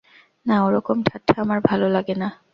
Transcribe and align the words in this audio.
না, 0.45 0.55
ওরকম 0.63 0.97
ঠাট্টা 1.03 1.33
আমার 1.41 1.59
ভালো 1.61 1.85
লাগে 1.89 2.15
না। 2.15 2.27